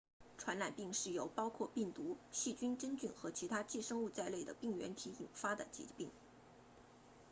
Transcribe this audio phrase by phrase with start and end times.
[0.39, 6.09] 传染病是由包括病毒细菌真菌和其他寄生物在内的病原体引起的疾病